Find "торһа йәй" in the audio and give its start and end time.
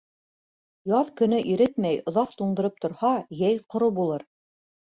2.87-3.63